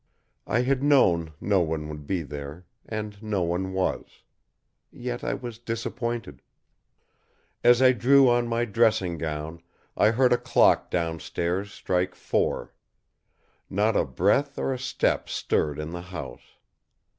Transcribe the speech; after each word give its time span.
I 0.47 0.61
had 0.63 0.81
known 0.81 1.33
no 1.39 1.61
one 1.61 1.87
would 1.87 2.07
be 2.07 2.23
there, 2.23 2.65
and 2.89 3.21
no 3.21 3.43
one 3.43 3.71
was. 3.71 4.23
Yet 4.91 5.23
I 5.23 5.35
was 5.35 5.59
disappointed. 5.59 6.41
As 7.63 7.83
I 7.83 7.91
drew 7.91 8.27
on 8.27 8.47
my 8.47 8.65
dressing 8.65 9.19
gown 9.19 9.61
I 9.95 10.09
heard 10.09 10.33
a 10.33 10.39
clock 10.39 10.89
downstairs 10.89 11.71
strike 11.71 12.15
four. 12.15 12.73
Not 13.69 13.95
a 13.95 14.03
breath 14.03 14.57
or 14.57 14.73
a 14.73 14.79
step 14.79 15.29
stirred 15.29 15.77
in 15.77 15.91
the 15.91 16.01
house. 16.01 16.55